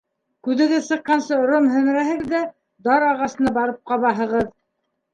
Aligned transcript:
Күҙегеҙ 0.45 0.81
сыҡҡансы 0.87 1.37
ром 1.51 1.69
һемерәһегеҙ 1.75 2.25
ҙә 2.33 2.43
дар 2.91 3.09
ағасына 3.13 3.57
барып 3.63 3.81
ҡабаһығыҙ. 3.93 4.55